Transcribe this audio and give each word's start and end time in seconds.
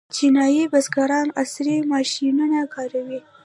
چینايي 0.15 0.63
بزګران 0.71 1.27
عصري 1.41 1.77
ماشینونه 1.91 2.59
کاروي. 2.73 3.19